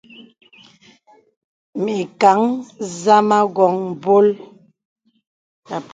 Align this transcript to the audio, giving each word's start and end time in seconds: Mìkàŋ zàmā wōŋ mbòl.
Mìkàŋ 1.83 2.39
zàmā 3.01 3.39
wōŋ 3.55 3.73
mbòl. 3.91 4.27